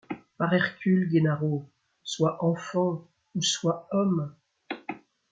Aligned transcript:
Par 0.39 0.51
Hercule, 0.55 1.11
Gennaro! 1.11 1.69
sois 2.01 2.43
enfant 2.43 3.07
ou 3.35 3.43
sois 3.43 3.87
homme. 3.91 4.33